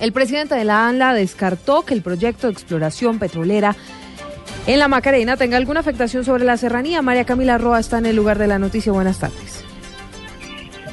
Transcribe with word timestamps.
El 0.00 0.12
presidente 0.12 0.54
de 0.54 0.64
la 0.64 0.86
ANLA 0.86 1.12
descartó 1.12 1.82
que 1.82 1.94
el 1.94 2.02
proyecto 2.02 2.46
de 2.46 2.52
exploración 2.52 3.18
petrolera 3.18 3.74
en 4.66 4.78
la 4.78 4.86
Macarena 4.86 5.36
tenga 5.36 5.56
alguna 5.56 5.80
afectación 5.80 6.24
sobre 6.24 6.44
la 6.44 6.56
serranía. 6.56 7.02
María 7.02 7.24
Camila 7.24 7.58
Roa 7.58 7.80
está 7.80 7.98
en 7.98 8.06
el 8.06 8.16
lugar 8.16 8.38
de 8.38 8.46
la 8.46 8.58
noticia. 8.58 8.92
Buenas 8.92 9.18
tardes. 9.18 9.64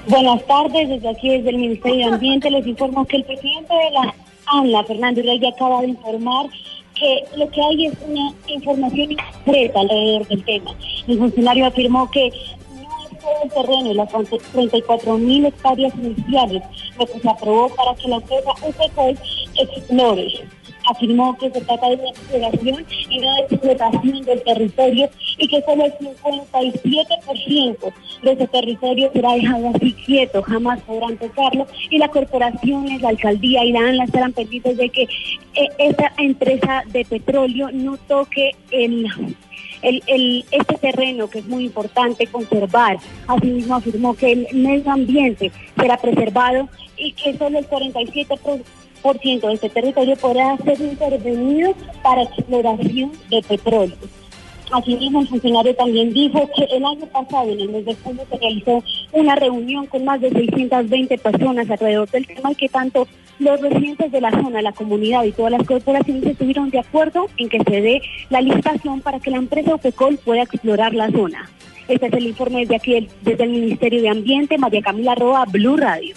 Buenas 0.07 0.45
tardes, 0.45 0.89
desde 0.89 1.09
aquí 1.09 1.29
desde 1.29 1.49
el 1.49 1.57
Ministerio 1.57 2.07
de 2.07 2.13
Ambiente 2.13 2.49
les 2.49 2.65
informo 2.65 3.05
que 3.05 3.17
el 3.17 3.23
presidente 3.23 3.73
de 3.73 3.91
la 3.91 4.15
ANLA, 4.47 4.83
Fernando 4.83 5.21
Rey, 5.21 5.41
acaba 5.45 5.81
de 5.81 5.87
informar 5.89 6.45
que 6.95 7.23
lo 7.35 7.49
que 7.49 7.61
hay 7.61 7.87
es 7.87 7.93
una 8.07 8.31
información 8.47 9.11
incompleta 9.11 9.79
alrededor 9.79 10.27
del 10.27 10.45
tema. 10.45 10.71
El 11.07 11.17
funcionario 11.17 11.65
afirmó 11.65 12.09
que 12.09 12.31
no 13.25 13.31
es 13.31 13.53
todo 13.53 13.61
el 13.63 13.67
terreno 13.67 13.91
y 13.91 13.93
las 13.93 14.09
34 14.51 15.17
mil 15.17 15.45
hectáreas 15.45 15.93
iniciales 15.95 16.63
lo 16.97 17.05
que 17.05 17.19
se 17.19 17.29
aprobó 17.29 17.69
para 17.69 17.95
que 17.95 18.07
la 18.07 18.17
empresa 18.17 18.51
UPECOL 18.61 19.17
explore 19.55 20.47
afirmó 20.89 21.37
que 21.37 21.51
se 21.51 21.61
trata 21.61 21.89
de 21.89 21.95
una 21.95 22.09
exploración 22.09 22.85
y 23.09 23.19
no 23.19 23.35
de 23.35 23.41
explotación 23.41 24.21
del 24.21 24.41
territorio 24.43 25.09
y 25.37 25.47
que 25.47 25.61
solo 25.61 25.85
el 25.85 25.93
57% 25.93 27.93
de 28.23 28.31
ese 28.31 28.47
territorio 28.47 29.11
será 29.13 29.33
dejado 29.33 29.71
así 29.75 29.93
quieto, 29.93 30.41
jamás 30.43 30.81
podrán 30.81 31.17
tocarlo 31.17 31.67
y 31.89 31.97
la 31.97 32.09
corporación, 32.09 32.87
la 33.01 33.09
alcaldía 33.09 33.63
y 33.63 33.71
la 33.71 33.79
ANLA 33.79 34.03
estarán 34.05 34.33
pendientes 34.33 34.77
de 34.77 34.89
que 34.89 35.03
eh, 35.03 35.69
esta 35.77 36.11
empresa 36.17 36.83
de 36.87 37.05
petróleo 37.05 37.69
no 37.71 37.97
toque 37.97 38.55
el 38.71 39.07
el, 39.81 40.45
este 40.51 40.75
terreno 40.75 41.29
que 41.29 41.39
es 41.39 41.45
muy 41.45 41.65
importante 41.65 42.27
conservar. 42.27 42.97
Asimismo 43.27 43.75
afirmó 43.75 44.15
que 44.15 44.31
el 44.31 44.47
medio 44.53 44.91
ambiente 44.91 45.51
será 45.77 45.97
preservado 45.97 46.69
y 46.97 47.13
que 47.13 47.37
solo 47.37 47.59
el 47.59 47.69
47% 47.69 48.61
de 49.13 49.53
este 49.53 49.69
territorio 49.69 50.15
podrá 50.15 50.57
ser 50.57 50.81
intervenido 50.81 51.75
para 52.01 52.23
exploración 52.23 53.11
de 53.29 53.43
petróleo. 53.43 53.95
Asimismo, 54.71 55.21
el 55.21 55.27
funcionario 55.27 55.75
también 55.75 56.11
dijo 56.11 56.49
que 56.55 56.63
el 56.75 56.83
año 56.83 57.05
pasado, 57.05 57.51
en 57.51 57.61
el 57.61 57.69
mes 57.69 57.85
de 57.85 57.95
julio, 58.03 58.23
se 58.27 58.37
realizó 58.37 58.83
una 59.11 59.35
reunión 59.35 59.85
con 59.85 60.05
más 60.05 60.19
de 60.21 60.31
620 60.31 61.19
personas 61.19 61.69
alrededor 61.69 62.09
del 62.09 62.25
tema 62.25 62.51
y 62.51 62.55
que 62.55 62.67
tanto 62.67 63.07
los 63.37 63.61
residentes 63.61 64.11
de 64.11 64.21
la 64.21 64.31
zona, 64.31 64.63
la 64.63 64.71
comunidad 64.71 65.23
y 65.23 65.33
todas 65.33 65.51
las 65.51 65.67
corporaciones 65.67 66.25
estuvieron 66.25 66.71
de 66.71 66.79
acuerdo 66.79 67.27
en 67.37 67.47
que 67.47 67.59
se 67.59 67.81
dé 67.81 68.01
la 68.31 68.41
licitación 68.41 69.01
para 69.01 69.19
que 69.19 69.29
la 69.29 69.37
empresa 69.37 69.75
OPECOL 69.75 70.17
pueda 70.17 70.41
explorar 70.41 70.95
la 70.95 71.11
zona. 71.11 71.47
Este 71.87 72.07
es 72.07 72.13
el 72.13 72.25
informe 72.25 72.61
desde 72.61 72.75
aquí, 72.77 73.07
desde 73.21 73.43
el 73.43 73.51
Ministerio 73.51 74.01
de 74.01 74.09
Ambiente, 74.09 74.57
María 74.57 74.81
Camila 74.81 75.13
Roa, 75.13 75.45
Blue 75.45 75.77
Radio. 75.77 76.15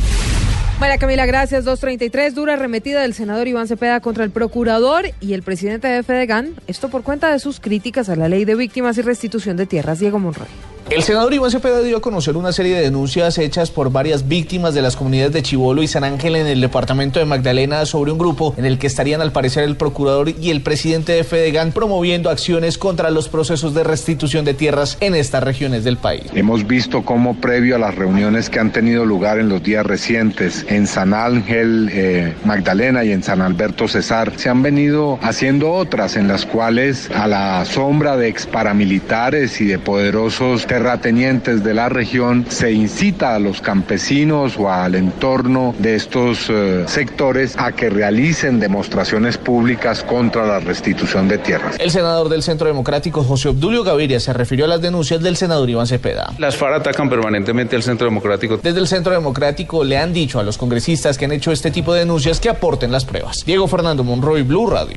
María 0.80 0.98
Camila, 0.98 1.26
gracias. 1.26 1.64
233, 1.64 2.36
dura 2.36 2.54
arremetida 2.54 3.02
del 3.02 3.12
senador 3.12 3.48
Iván 3.48 3.66
Cepeda 3.66 3.98
contra 3.98 4.22
el 4.22 4.30
procurador 4.30 5.06
y 5.20 5.32
el 5.32 5.42
presidente 5.42 5.88
de 5.88 6.04
FEDEGAN. 6.04 6.54
Esto 6.68 6.88
por 6.88 7.02
cuenta 7.02 7.32
de 7.32 7.40
sus 7.40 7.58
críticas 7.58 8.08
a 8.08 8.14
la 8.14 8.28
ley 8.28 8.44
de 8.44 8.54
víctimas 8.54 8.96
y 8.96 9.02
restitución 9.02 9.56
de 9.56 9.66
tierras. 9.66 9.98
Diego 9.98 10.20
Monroy. 10.20 10.46
El 10.91 11.03
senador 11.03 11.34
Iván 11.34 11.50
Cepeda 11.50 11.83
dio 11.83 11.98
a 11.98 12.00
conocer 12.00 12.39
una 12.39 12.50
serie 12.50 12.77
de 12.77 12.81
denuncias 12.81 13.36
hechas 13.36 13.70
por 13.70 13.92
varias 13.92 14.27
víctimas 14.27 14.72
de 14.72 14.81
las 14.81 14.97
comunidades 14.97 15.34
de 15.34 15.42
Chivolo 15.42 15.83
y 15.83 15.86
San 15.86 16.03
Ángel 16.03 16.34
en 16.34 16.47
el 16.47 16.62
departamento 16.62 17.19
de 17.19 17.27
Magdalena 17.27 17.84
sobre 17.84 18.11
un 18.11 18.17
grupo 18.17 18.55
en 18.56 18.64
el 18.64 18.78
que 18.78 18.86
estarían 18.86 19.20
al 19.20 19.30
parecer 19.30 19.64
el 19.64 19.77
procurador 19.77 20.30
y 20.30 20.48
el 20.48 20.62
presidente 20.62 21.12
de 21.12 21.25
Fedegan 21.25 21.72
promoviendo 21.72 22.30
acciones 22.30 22.78
contra 22.78 23.11
los 23.11 23.28
procesos 23.28 23.75
de 23.75 23.84
restitución 23.84 24.47
de 24.47 24.55
tierras 24.55 24.97
en 25.03 25.14
estas 25.14 25.42
regiones 25.42 25.84
del 25.84 25.98
país. 25.98 26.22
Hemos 26.34 26.67
visto 26.67 27.02
cómo 27.02 27.39
previo 27.39 27.77
a 27.77 27.78
las 27.78 27.95
reuniones 27.95 28.48
que 28.48 28.58
han 28.58 28.73
tenido 28.73 29.05
lugar 29.05 29.39
en 29.39 29.50
los 29.50 29.62
días 29.62 29.84
recientes 29.84 30.64
en 30.70 30.86
San 30.86 31.12
Ángel, 31.12 31.91
eh, 31.92 32.33
Magdalena 32.47 33.05
y 33.05 33.12
en 33.12 33.23
San 33.23 33.42
Alberto 33.42 33.89
Cesar, 33.89 34.33
se 34.39 34.48
han 34.48 34.62
venido 34.62 35.19
haciendo 35.20 35.70
otras 35.70 36.17
en 36.17 36.28
las 36.28 36.47
cuales 36.47 37.11
a 37.11 37.27
la 37.27 37.67
sombra 37.67 38.17
de 38.17 38.28
ex 38.28 38.47
paramilitares 38.47 39.61
y 39.61 39.67
de 39.67 39.78
poderosos 39.78 40.64
terratenientes 40.78 41.64
de 41.64 41.74
la 41.74 41.89
región, 41.89 42.46
se 42.48 42.70
incita 42.70 43.34
a 43.34 43.40
los 43.40 43.61
campesinos 43.61 44.56
o 44.56 44.70
al 44.70 44.94
entorno 44.94 45.74
de 45.77 45.96
estos 45.96 46.48
eh, 46.48 46.84
sectores 46.86 47.56
a 47.58 47.72
que 47.72 47.90
realicen 47.90 48.61
demostraciones 48.61 49.38
públicas 49.38 50.05
contra 50.05 50.46
la 50.46 50.61
restitución 50.61 51.27
de 51.27 51.38
tierras. 51.38 51.74
El 51.80 51.90
senador 51.90 52.28
del 52.28 52.44
Centro 52.44 52.68
Democrático, 52.68 53.24
José 53.24 53.48
Obdulio 53.48 53.83
Gaviria, 53.83 54.20
se 54.20 54.33
refirió 54.33 54.67
a 54.67 54.68
las 54.68 54.80
denuncias 54.80 55.20
del 55.20 55.36
senador 55.36 55.68
Iván 55.68 55.88
Cepeda. 55.88 56.33
Las 56.38 56.56
FARC 56.56 56.77
atacan 56.77 57.11
permanentemente 57.11 57.74
al 57.74 57.83
Centro 57.83 58.05
Democrático. 58.05 58.61
Desde 58.62 58.78
el 58.78 58.86
Centro 58.86 59.12
Democrático 59.12 59.83
le 59.83 59.98
han 59.98 60.12
dicho 60.12 60.38
a 60.38 60.44
los 60.44 60.58
congresistas 60.58 61.18
que 61.18 61.24
han 61.24 61.33
hecho 61.33 61.50
este 61.50 61.72
tipo 61.72 61.92
de 61.92 62.00
denuncias 62.00 62.38
que 62.38 62.50
aporten 62.50 62.92
las 62.92 63.05
pruebas. 63.05 63.38
Diego 63.44 63.67
Fernando 63.67 64.05
Monroy, 64.05 64.42
Blue 64.42 64.70
Radio. 64.70 64.96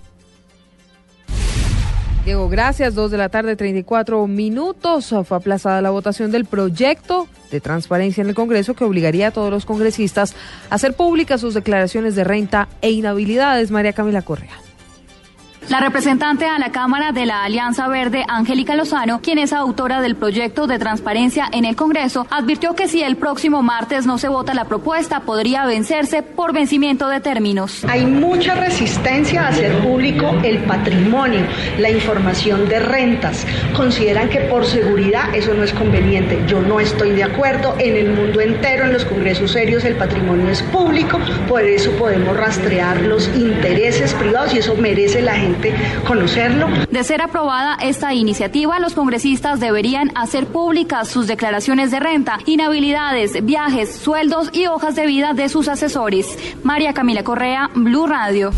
Diego, 2.31 2.47
gracias. 2.47 2.95
Dos 2.95 3.11
de 3.11 3.17
la 3.17 3.27
tarde, 3.27 3.57
34 3.57 4.25
minutos. 4.25 5.13
Fue 5.25 5.35
aplazada 5.35 5.81
la 5.81 5.89
votación 5.89 6.31
del 6.31 6.45
proyecto 6.45 7.27
de 7.51 7.59
transparencia 7.59 8.21
en 8.21 8.29
el 8.29 8.35
Congreso 8.35 8.73
que 8.73 8.85
obligaría 8.85 9.27
a 9.27 9.31
todos 9.31 9.51
los 9.51 9.65
congresistas 9.65 10.33
a 10.69 10.75
hacer 10.75 10.93
públicas 10.93 11.41
sus 11.41 11.55
declaraciones 11.55 12.15
de 12.15 12.23
renta 12.23 12.69
e 12.81 12.91
inhabilidades. 12.91 13.69
María 13.69 13.91
Camila 13.91 14.21
Correa. 14.21 14.70
La 15.69 15.79
representante 15.79 16.47
a 16.47 16.57
la 16.57 16.71
Cámara 16.71 17.11
de 17.11 17.25
la 17.25 17.43
Alianza 17.43 17.87
Verde, 17.87 18.25
Angélica 18.27 18.75
Lozano, 18.75 19.21
quien 19.21 19.37
es 19.37 19.53
autora 19.53 20.01
del 20.01 20.15
proyecto 20.15 20.65
de 20.65 20.79
transparencia 20.79 21.47
en 21.51 21.65
el 21.65 21.75
Congreso, 21.75 22.25
advirtió 22.29 22.73
que 22.73 22.87
si 22.87 23.03
el 23.03 23.15
próximo 23.15 23.61
martes 23.61 24.05
no 24.05 24.17
se 24.17 24.27
vota 24.27 24.53
la 24.53 24.65
propuesta, 24.65 25.21
podría 25.21 25.65
vencerse 25.65 26.23
por 26.23 26.51
vencimiento 26.51 27.07
de 27.07 27.21
términos. 27.21 27.85
Hay 27.87 28.05
mucha 28.05 28.55
resistencia 28.55 29.43
a 29.43 29.49
hacer 29.49 29.77
público 29.79 30.35
el 30.43 30.57
patrimonio, 30.63 31.45
la 31.77 31.91
información 31.91 32.67
de 32.67 32.79
rentas. 32.79 33.45
Consideran 33.73 34.29
que 34.29 34.39
por 34.41 34.65
seguridad 34.65 35.33
eso 35.33 35.53
no 35.53 35.63
es 35.63 35.71
conveniente. 35.73 36.43
Yo 36.47 36.59
no 36.59 36.79
estoy 36.79 37.11
de 37.11 37.23
acuerdo. 37.23 37.75
En 37.79 37.95
el 37.95 38.13
mundo 38.13 38.41
entero, 38.41 38.85
en 38.85 38.93
los 38.93 39.05
congresos 39.05 39.51
serios, 39.51 39.85
el 39.85 39.95
patrimonio 39.95 40.49
es 40.49 40.63
público, 40.63 41.19
por 41.47 41.63
eso 41.63 41.91
podemos 41.91 42.35
rastrear 42.35 43.01
los 43.03 43.27
intereses 43.35 44.13
privados 44.15 44.53
y 44.53 44.57
eso 44.57 44.75
merece 44.75 45.21
la 45.21 45.35
gente 45.35 45.50
conocerlo. 46.07 46.67
De 46.89 47.03
ser 47.03 47.21
aprobada 47.21 47.77
esta 47.81 48.13
iniciativa, 48.13 48.79
los 48.79 48.93
congresistas 48.93 49.59
deberían 49.59 50.11
hacer 50.15 50.47
públicas 50.47 51.07
sus 51.07 51.27
declaraciones 51.27 51.91
de 51.91 51.99
renta, 51.99 52.39
inhabilidades, 52.45 53.45
viajes, 53.45 53.95
sueldos 53.95 54.49
y 54.53 54.67
hojas 54.67 54.95
de 54.95 55.05
vida 55.05 55.33
de 55.33 55.49
sus 55.49 55.67
asesores. 55.67 56.37
María 56.63 56.93
Camila 56.93 57.23
Correa, 57.23 57.69
Blue 57.75 58.07
Radio. 58.07 58.51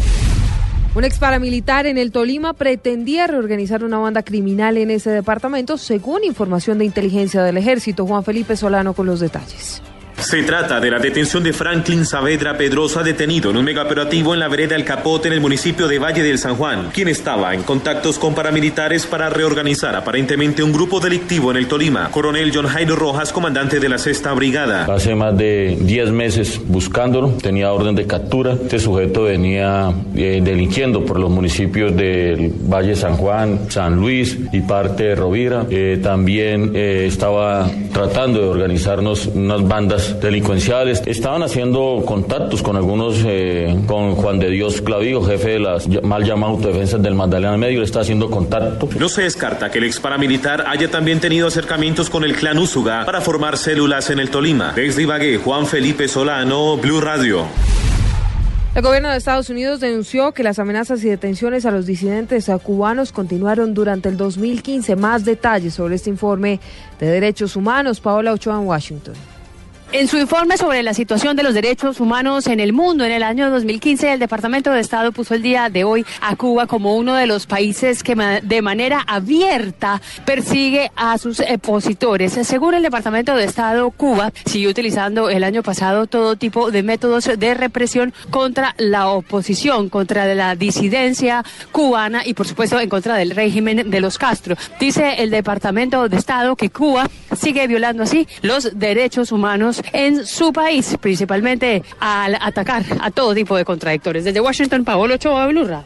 Un 0.95 1.03
ex 1.03 1.17
paramilitar 1.17 1.87
en 1.87 1.97
el 1.97 2.11
Tolima 2.11 2.53
pretendía 2.53 3.25
reorganizar 3.25 3.83
una 3.83 3.97
banda 3.97 4.21
criminal 4.21 4.77
en 4.77 4.91
ese 4.91 5.09
departamento, 5.09 5.77
según 5.77 6.23
información 6.23 6.77
de 6.77 6.85
inteligencia 6.85 7.41
del 7.41 7.57
ejército. 7.57 8.05
Juan 8.05 8.23
Felipe 8.23 8.55
Solano 8.55 8.93
con 8.93 9.07
los 9.07 9.19
detalles. 9.19 9.81
Se 10.23 10.41
trata 10.41 10.79
de 10.79 10.89
la 10.89 10.99
detención 10.99 11.43
de 11.43 11.51
Franklin 11.51 12.05
Saavedra 12.05 12.57
Pedrosa, 12.57 13.03
detenido 13.03 13.51
en 13.51 13.57
un 13.57 13.65
megaoperativo 13.65 14.33
en 14.33 14.39
la 14.39 14.47
vereda 14.47 14.73
El 14.75 14.85
Capote 14.85 15.27
en 15.27 15.33
el 15.33 15.41
municipio 15.41 15.85
de 15.85 15.99
Valle 15.99 16.23
del 16.23 16.39
San 16.39 16.55
Juan, 16.55 16.91
quien 16.93 17.09
estaba 17.09 17.53
en 17.53 17.63
contactos 17.63 18.17
con 18.17 18.33
paramilitares 18.33 19.05
para 19.05 19.29
reorganizar 19.29 19.95
aparentemente 19.95 20.63
un 20.63 20.71
grupo 20.71 21.01
delictivo 21.01 21.51
en 21.51 21.57
el 21.57 21.67
Tolima. 21.67 22.09
Coronel 22.09 22.51
John 22.55 22.67
Jairo 22.67 22.95
Rojas, 22.95 23.33
comandante 23.33 23.81
de 23.81 23.89
la 23.89 23.97
sexta 23.97 24.31
brigada. 24.33 24.85
Hace 24.85 25.13
más 25.13 25.37
de 25.37 25.77
10 25.81 26.11
meses 26.11 26.61
buscándolo, 26.65 27.33
tenía 27.41 27.73
orden 27.73 27.93
de 27.93 28.07
captura. 28.07 28.53
Este 28.53 28.79
sujeto 28.79 29.23
venía 29.23 29.93
eh, 30.15 30.39
delinquiendo 30.41 31.03
por 31.03 31.19
los 31.19 31.31
municipios 31.31 31.95
del 31.95 32.49
Valle 32.49 32.95
San 32.95 33.17
Juan, 33.17 33.69
San 33.69 33.97
Luis 33.97 34.37
y 34.53 34.61
parte 34.61 35.03
de 35.03 35.15
Rovira. 35.15 35.65
Eh, 35.69 35.99
también 36.01 36.71
eh, 36.75 37.05
estaba 37.07 37.69
tratando 37.91 38.39
de 38.41 38.47
organizarnos 38.47 39.25
unas 39.27 39.67
bandas 39.67 40.12
delincuenciales. 40.21 41.01
Estaban 41.05 41.43
haciendo 41.43 42.03
contactos 42.05 42.61
con 42.61 42.75
algunos, 42.75 43.17
eh, 43.25 43.75
con 43.87 44.15
Juan 44.15 44.39
de 44.39 44.49
Dios 44.49 44.81
Clavijo, 44.81 45.23
jefe 45.23 45.51
de 45.51 45.59
las 45.59 45.87
mal 46.03 46.23
llamadas 46.23 46.57
autodefensas 46.57 47.01
del 47.01 47.15
Magdalena 47.15 47.57
Medio, 47.57 47.79
le 47.79 47.85
está 47.85 48.01
haciendo 48.01 48.29
contacto. 48.29 48.89
No 48.97 49.09
se 49.09 49.23
descarta 49.23 49.69
que 49.69 49.79
el 49.79 49.85
ex 49.85 49.99
paramilitar 49.99 50.65
haya 50.67 50.89
también 50.89 51.19
tenido 51.19 51.47
acercamientos 51.47 52.09
con 52.09 52.23
el 52.23 52.35
clan 52.35 52.57
Úsuga 52.57 53.05
para 53.05 53.21
formar 53.21 53.57
células 53.57 54.09
en 54.09 54.19
el 54.19 54.29
Tolima. 54.29 54.73
Desde 54.75 55.03
Ibagué, 55.03 55.37
Juan 55.37 55.65
Felipe 55.65 56.07
Solano, 56.07 56.77
Blue 56.77 57.01
Radio. 57.01 57.45
El 58.75 58.81
gobierno 58.81 59.11
de 59.11 59.17
Estados 59.17 59.51
Unidos 59.51 59.79
denunció 59.81 60.31
que 60.31 60.41
las 60.41 60.57
amenazas 60.57 61.03
y 61.03 61.09
detenciones 61.09 61.67
a 61.67 61.71
los 61.71 61.85
disidentes 61.85 62.49
cubanos 62.63 63.11
continuaron 63.11 63.75
durante 63.75 64.09
el 64.09 64.17
2015. 64.17 64.95
Más 64.95 65.25
detalles 65.25 65.75
sobre 65.75 65.93
este 65.93 66.09
informe 66.09 66.59
de 66.99 67.05
derechos 67.05 67.55
humanos. 67.55 67.99
Paola 67.99 68.33
Ochoa 68.33 68.55
en 68.55 68.65
Washington. 68.65 69.13
En 69.93 70.07
su 70.07 70.17
informe 70.17 70.57
sobre 70.57 70.81
la 70.81 70.95
situación 70.95 71.35
de 71.35 71.43
los 71.43 71.53
derechos 71.53 71.99
humanos 71.99 72.47
en 72.47 72.59
el 72.59 72.73
mundo 72.73 73.05
en 73.05 73.11
el 73.11 73.21
año 73.21 73.51
2015, 73.51 74.13
el 74.13 74.19
Departamento 74.19 74.71
de 74.71 74.79
Estado 74.79 75.11
puso 75.11 75.35
el 75.35 75.43
día 75.43 75.69
de 75.69 75.83
hoy 75.83 76.03
a 76.19 76.35
Cuba 76.35 76.65
como 76.65 76.95
uno 76.95 77.13
de 77.13 77.27
los 77.27 77.45
países 77.45 78.01
que 78.01 78.15
de 78.15 78.61
manera 78.63 79.03
abierta 79.05 80.01
persigue 80.25 80.91
a 80.95 81.19
sus 81.19 81.41
opositores. 81.41 82.33
Según 82.33 82.73
el 82.73 82.81
Departamento 82.81 83.35
de 83.35 83.43
Estado, 83.43 83.91
Cuba 83.91 84.33
siguió 84.45 84.71
utilizando 84.71 85.29
el 85.29 85.43
año 85.43 85.61
pasado 85.61 86.07
todo 86.07 86.37
tipo 86.37 86.71
de 86.71 86.81
métodos 86.81 87.29
de 87.37 87.53
represión 87.53 88.15
contra 88.31 88.73
la 88.79 89.09
oposición, 89.09 89.89
contra 89.89 90.33
la 90.33 90.55
disidencia 90.55 91.45
cubana 91.71 92.25
y 92.25 92.33
por 92.33 92.47
supuesto 92.47 92.79
en 92.79 92.89
contra 92.89 93.15
del 93.15 93.29
régimen 93.29 93.91
de 93.91 94.01
los 94.01 94.17
Castro. 94.17 94.55
Dice 94.79 95.17
el 95.19 95.29
Departamento 95.29 96.09
de 96.09 96.17
Estado 96.17 96.55
que 96.55 96.71
Cuba 96.71 97.07
sigue 97.37 97.67
violando 97.67 98.01
así 98.01 98.27
los 98.41 98.79
derechos 98.79 99.31
humanos 99.31 99.82
en 99.91 100.25
su 100.25 100.53
país, 100.53 100.97
principalmente 100.99 101.83
al 101.99 102.35
atacar 102.35 102.83
a 103.01 103.11
todo 103.11 103.33
tipo 103.33 103.55
de 103.55 103.65
contradictores. 103.65 104.23
Desde 104.23 104.39
Washington, 104.39 104.83
Paolo 104.83 105.15
Ochoa, 105.15 105.47
Blurra. 105.47 105.85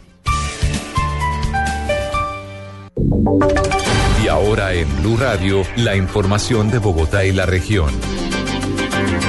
Y 4.23 4.27
ahora 4.27 4.73
en 4.73 4.87
Blue 5.01 5.17
Radio, 5.17 5.63
la 5.77 5.95
información 5.95 6.69
de 6.69 6.79
Bogotá 6.79 7.25
y 7.25 7.31
la 7.31 7.45
región. 7.45 7.91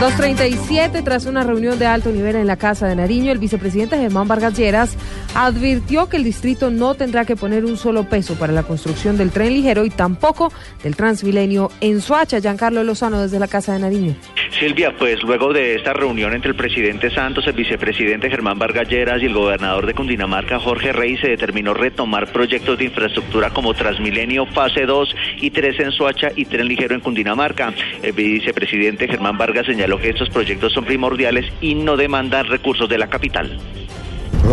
237, 0.00 1.02
tras 1.02 1.26
una 1.26 1.42
reunión 1.42 1.76
de 1.76 1.86
alto 1.86 2.10
nivel 2.10 2.36
en 2.36 2.46
la 2.46 2.56
Casa 2.56 2.86
de 2.86 2.94
Nariño, 2.94 3.32
el 3.32 3.38
vicepresidente 3.38 3.98
Germán 3.98 4.28
Vargas 4.28 4.56
Lleras 4.56 4.96
advirtió 5.34 6.08
que 6.08 6.16
el 6.16 6.24
distrito 6.24 6.70
no 6.70 6.94
tendrá 6.94 7.24
que 7.24 7.34
poner 7.34 7.64
un 7.64 7.76
solo 7.76 8.08
peso 8.08 8.34
para 8.34 8.52
la 8.52 8.62
construcción 8.62 9.16
del 9.16 9.30
tren 9.30 9.52
ligero 9.52 9.84
y 9.84 9.90
tampoco 9.90 10.52
del 10.84 10.94
Transmilenio 10.94 11.72
en 11.80 12.00
Soacha. 12.00 12.38
Giancarlo 12.38 12.84
Lozano 12.84 13.20
desde 13.20 13.40
la 13.40 13.48
Casa 13.48 13.72
de 13.72 13.80
Nariño. 13.80 14.14
Silvia, 14.58 14.92
pues 14.98 15.22
luego 15.22 15.52
de 15.52 15.76
esta 15.76 15.92
reunión 15.92 16.34
entre 16.34 16.50
el 16.50 16.56
presidente 16.56 17.10
Santos, 17.10 17.46
el 17.46 17.52
vicepresidente 17.52 18.28
Germán 18.28 18.58
Vargas 18.58 18.88
Lleras 18.88 19.22
y 19.22 19.26
el 19.26 19.34
gobernador 19.34 19.86
de 19.86 19.94
Cundinamarca, 19.94 20.58
Jorge 20.58 20.92
Rey, 20.92 21.16
se 21.16 21.28
determinó 21.28 21.74
retomar 21.74 22.32
proyectos 22.32 22.76
de 22.76 22.86
infraestructura 22.86 23.50
como 23.50 23.74
Transmilenio 23.74 24.46
fase 24.46 24.84
2 24.84 25.14
y 25.42 25.50
3 25.50 25.80
en 25.80 25.92
Soacha 25.92 26.30
y 26.34 26.44
tren 26.46 26.66
ligero 26.66 26.94
en 26.94 27.00
Cundinamarca. 27.00 27.72
El 28.02 28.12
vicepresidente 28.12 29.06
Germán 29.06 29.38
Vargas 29.38 29.66
señaló 29.66 29.98
que 29.98 30.10
estos 30.10 30.28
proyectos 30.30 30.72
son 30.72 30.84
primordiales 30.84 31.44
y 31.60 31.76
no 31.76 31.96
demandan 31.96 32.46
recursos 32.46 32.88
de 32.88 32.98
la 32.98 33.08
capital. 33.08 33.58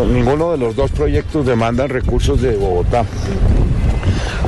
ninguno 0.08 0.52
de 0.52 0.58
los 0.60 0.76
dos 0.76 0.92
proyectos 0.92 1.48
demandan 1.48 1.90
recursos 1.90 2.42
de 2.42 2.56
Bogotá 2.58 3.06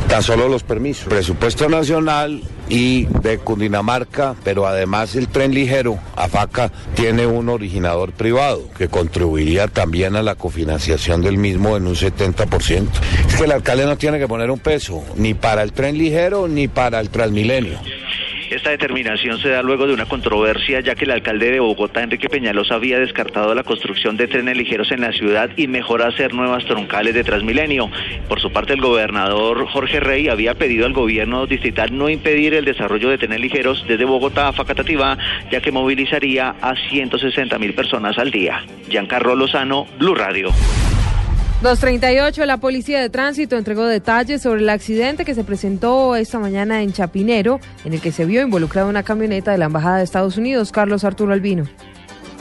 tan 0.08 0.24
solo 0.24 0.48
los 0.48 0.64
permisos. 0.64 1.06
Presupuesto 1.06 1.70
nacional 1.70 2.42
y 2.70 3.06
de 3.06 3.38
Cundinamarca, 3.38 4.36
pero 4.44 4.68
además 4.68 5.16
el 5.16 5.28
tren 5.28 5.54
ligero, 5.54 6.00
AFACA, 6.16 6.72
tiene 6.96 7.26
un 7.26 7.50
originador 7.50 8.12
privado 8.12 8.70
que 8.78 8.88
contribuiría 8.88 9.68
también 9.68 10.16
a 10.16 10.22
la 10.22 10.36
cofinanciación 10.36 11.22
del 11.22 11.38
mismo 11.38 11.78
en 11.78 11.88
un 11.88 11.96
70%. 11.96 12.88
Es 13.28 13.36
que 13.36 13.44
el 13.44 13.52
alcalde 13.52 13.86
no 13.86 13.98
tiene 13.98 14.20
que 14.20 14.28
poner 14.28 14.52
un 14.52 14.60
peso, 14.60 15.04
ni 15.16 15.34
para 15.34 15.64
el 15.64 15.72
tren 15.72 15.98
ligero 15.98 16.48
ni 16.48 16.68
para 16.68 17.00
el 17.00 17.10
Transmilenio. 17.10 17.80
Esta 18.50 18.70
determinación 18.70 19.40
se 19.40 19.50
da 19.50 19.62
luego 19.62 19.88
de 19.88 19.94
una 19.94 20.06
controversia, 20.06 20.80
ya 20.80 20.96
que 20.96 21.04
el 21.04 21.12
alcalde 21.12 21.52
de 21.52 21.60
Bogotá, 21.60 22.02
Enrique 22.02 22.30
Peñalosa, 22.30 22.76
había 22.76 22.98
descartado 22.98 23.54
la 23.54 23.64
construcción 23.64 24.16
de 24.16 24.28
trenes 24.28 24.56
ligeros 24.56 24.92
en 24.92 25.02
la 25.02 25.12
ciudad 25.12 25.50
y 25.58 25.68
mejor 25.68 26.02
hacer 26.02 26.34
nuevas 26.34 26.64
troncales 26.66 27.14
de 27.14 27.26
Transmilenio. 27.26 27.92
Por 28.30 28.40
su 28.40 28.52
parte, 28.52 28.74
el 28.74 28.82
gobernador 28.82 29.68
Jorge 29.68 30.00
Rey 30.00 30.30
había 30.30 30.56
pedido 30.56 30.86
al 30.86 30.94
gobierno 30.94 31.46
distrital 31.46 31.98
no 31.98 32.10
impedir 32.10 32.54
el 32.54 32.64
desarrollo 32.64 33.10
de 33.10 33.18
trenes 33.18 33.42
ligeros 33.42 33.84
desde 33.86 34.06
Bogotá 34.06 34.48
a 34.48 34.54
Facatativá, 34.54 35.18
ya 35.52 35.60
que 35.60 35.74
movilizaría 35.74 36.56
a 36.62 36.74
160 36.90 37.60
mil 37.60 37.74
personas 37.74 38.18
al 38.18 38.32
día. 38.32 38.64
Giancarlo 38.90 39.36
Lozano, 39.36 39.88
Blue 40.00 40.16
Radio. 40.16 40.54
238, 41.62 42.46
la 42.46 42.58
Policía 42.58 43.02
de 43.02 43.10
Tránsito 43.10 43.58
entregó 43.58 43.84
detalles 43.86 44.44
sobre 44.44 44.62
el 44.62 44.70
accidente 44.70 45.26
que 45.26 45.34
se 45.34 45.44
presentó 45.44 46.16
esta 46.16 46.38
mañana 46.38 46.84
en 46.84 46.94
Chapinero, 46.94 47.60
en 47.84 47.94
el 47.94 48.02
que 48.02 48.12
se 48.12 48.26
vio 48.26 48.44
involucrada 48.44 48.88
una 48.88 49.02
camioneta 49.02 49.52
de 49.52 49.58
la 49.58 49.66
Embajada 49.66 49.98
de 49.98 50.04
Estados 50.04 50.38
Unidos. 50.38 50.72
Carlos 50.72 51.04
Arturo 51.04 51.34
Albino. 51.34 51.64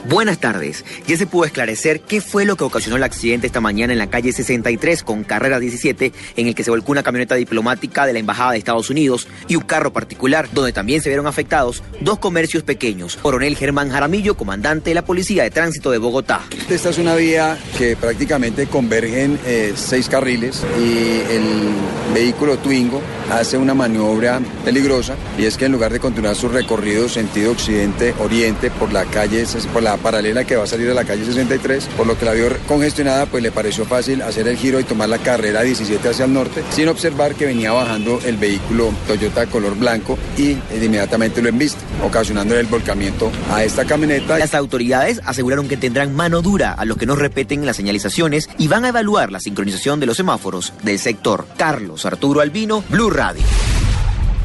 Buenas 0.05 0.39
tardes. 0.39 0.85
Ya 1.05 1.17
se 1.17 1.27
pudo 1.27 1.45
esclarecer 1.45 2.01
qué 2.01 2.21
fue 2.21 2.45
lo 2.45 2.55
que 2.55 2.63
ocasionó 2.63 2.95
el 2.95 3.03
accidente 3.03 3.47
esta 3.47 3.59
mañana 3.59 3.91
en 3.91 3.99
la 3.99 4.09
calle 4.09 4.31
63 4.31 5.03
con 5.03 5.23
carrera 5.23 5.59
17, 5.59 6.13
en 6.37 6.47
el 6.47 6.55
que 6.55 6.63
se 6.63 6.71
volcó 6.71 6.93
una 6.93 7.03
camioneta 7.03 7.35
diplomática 7.35 8.05
de 8.05 8.13
la 8.13 8.19
Embajada 8.19 8.51
de 8.51 8.57
Estados 8.57 8.89
Unidos 8.89 9.27
y 9.47 9.55
un 9.55 9.63
carro 9.63 9.91
particular, 9.91 10.47
donde 10.53 10.71
también 10.71 11.01
se 11.01 11.09
vieron 11.09 11.27
afectados 11.27 11.83
dos 11.99 12.19
comercios 12.19 12.63
pequeños. 12.63 13.17
Coronel 13.17 13.57
Germán 13.57 13.89
Jaramillo, 13.89 14.37
comandante 14.37 14.91
de 14.91 14.95
la 14.95 15.03
Policía 15.03 15.43
de 15.43 15.51
Tránsito 15.51 15.91
de 15.91 15.97
Bogotá. 15.97 16.41
Esta 16.69 16.89
es 16.89 16.97
una 16.97 17.15
vía 17.15 17.57
que 17.77 17.97
prácticamente 17.97 18.67
convergen 18.67 19.39
eh, 19.45 19.73
seis 19.75 20.07
carriles 20.07 20.63
y 20.79 21.31
el 21.31 21.71
vehículo 22.13 22.57
Twingo 22.57 23.01
hace 23.31 23.57
una 23.57 23.73
maniobra 23.73 24.39
peligrosa 24.63 25.15
y 25.37 25.45
es 25.45 25.57
que 25.57 25.65
en 25.65 25.73
lugar 25.73 25.91
de 25.91 25.99
continuar 25.99 26.35
su 26.35 26.47
recorrido 26.47 27.09
sentido 27.09 27.51
occidente-oriente 27.51 28.71
por 28.71 28.93
la 28.93 29.05
calle, 29.05 29.45
por 29.73 29.83
la 29.83 29.86
paralela 29.95 30.43
que 30.43 30.57
va 30.57 30.65
a 30.65 30.67
salir 30.67 30.87
de 30.87 30.93
la 30.93 31.05
calle 31.05 31.23
63, 31.23 31.87
por 31.95 32.05
lo 32.05 32.17
que 32.17 32.25
la 32.25 32.33
vio 32.33 32.47
congestionada, 32.67 33.25
pues 33.27 33.41
le 33.41 33.51
pareció 33.51 33.85
fácil 33.85 34.21
hacer 34.21 34.47
el 34.47 34.57
giro 34.57 34.79
y 34.79 34.83
tomar 34.83 35.07
la 35.07 35.19
carrera 35.19 35.61
17 35.61 36.09
hacia 36.09 36.25
el 36.25 36.33
norte, 36.33 36.63
sin 36.71 36.89
observar 36.89 37.35
que 37.35 37.45
venía 37.45 37.71
bajando 37.71 38.19
el 38.25 38.35
vehículo 38.35 38.93
Toyota 39.07 39.45
color 39.45 39.77
blanco 39.77 40.17
y 40.37 40.57
inmediatamente 40.73 41.41
lo 41.41 41.49
embiste, 41.49 41.79
ocasionando 42.03 42.57
el 42.57 42.65
volcamiento 42.65 43.31
a 43.51 43.63
esta 43.63 43.85
camioneta. 43.85 44.37
Las 44.37 44.55
autoridades 44.55 45.21
aseguraron 45.25 45.67
que 45.67 45.77
tendrán 45.77 46.15
mano 46.15 46.41
dura 46.41 46.73
a 46.73 46.85
los 46.85 46.97
que 46.97 47.05
no 47.05 47.15
repeten 47.15 47.65
las 47.65 47.77
señalizaciones 47.77 48.49
y 48.57 48.67
van 48.67 48.85
a 48.85 48.89
evaluar 48.89 49.31
la 49.31 49.39
sincronización 49.39 49.99
de 49.99 50.07
los 50.07 50.17
semáforos 50.17 50.73
del 50.83 50.99
sector. 50.99 51.47
Carlos 51.57 52.05
Arturo 52.05 52.41
Albino, 52.41 52.83
Blue 52.89 53.09
Radio. 53.09 53.43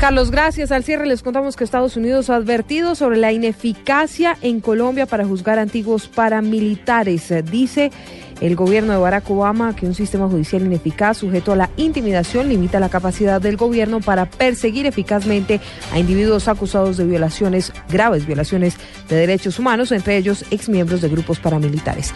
Carlos, 0.02 0.32
gracias. 0.32 0.72
Al 0.72 0.82
cierre 0.82 1.06
les 1.06 1.22
contamos 1.22 1.54
que 1.54 1.62
Estados 1.62 1.96
Unidos 1.96 2.28
ha 2.28 2.34
advertido 2.34 2.96
sobre 2.96 3.18
la 3.18 3.30
ineficacia 3.30 4.36
en 4.42 4.60
Colombia 4.60 5.06
para 5.06 5.24
juzgar 5.24 5.60
antiguos 5.60 6.08
paramilitares. 6.08 7.32
Dice 7.48 7.92
el 8.40 8.56
gobierno 8.56 8.94
de 8.94 8.98
Barack 8.98 9.30
Obama 9.30 9.76
que 9.76 9.86
un 9.86 9.94
sistema 9.94 10.28
judicial 10.28 10.62
ineficaz 10.62 11.18
sujeto 11.18 11.52
a 11.52 11.56
la 11.56 11.70
intimidación 11.76 12.48
limita 12.48 12.80
la 12.80 12.88
capacidad 12.88 13.40
del 13.40 13.56
gobierno 13.56 14.00
para 14.00 14.28
perseguir 14.28 14.86
eficazmente 14.86 15.60
a 15.92 16.00
individuos 16.00 16.48
acusados 16.48 16.96
de 16.96 17.04
violaciones, 17.04 17.72
graves 17.88 18.26
violaciones 18.26 18.78
de 19.08 19.14
derechos 19.14 19.60
humanos, 19.60 19.92
entre 19.92 20.16
ellos 20.16 20.44
exmiembros 20.50 21.00
de 21.00 21.10
grupos 21.10 21.38
paramilitares. 21.38 22.12